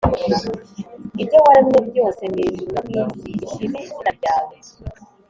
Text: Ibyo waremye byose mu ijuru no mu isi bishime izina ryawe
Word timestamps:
Ibyo 1.21 1.37
waremye 1.45 1.79
byose 1.89 2.21
mu 2.31 2.39
ijuru 2.47 2.73
no 2.91 3.03
mu 3.07 3.11
isi 3.15 3.29
bishime 3.41 3.77
izina 3.85 4.09
ryawe 4.17 4.55